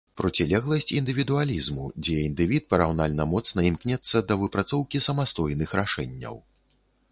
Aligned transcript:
Процілегласць 0.19 0.93
індывідуалізму, 0.99 1.85
дзе 2.03 2.15
індывід 2.29 2.63
параўнальна 2.75 3.23
моцна 3.35 3.67
імкнецца 3.69 4.17
да 4.33 4.41
выпрацоўкі 4.47 5.05
самастойных 5.11 5.79
рашэнняў. 5.81 6.45